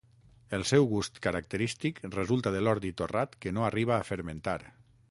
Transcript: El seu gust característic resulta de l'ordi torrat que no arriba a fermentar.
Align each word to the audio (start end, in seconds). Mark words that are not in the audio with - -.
El 0.57 0.63
seu 0.69 0.87
gust 0.93 1.19
característic 1.25 2.01
resulta 2.17 2.55
de 2.57 2.65
l'ordi 2.65 2.95
torrat 3.03 3.39
que 3.47 3.57
no 3.61 3.69
arriba 3.71 3.99
a 4.01 4.11
fermentar. 4.13 4.59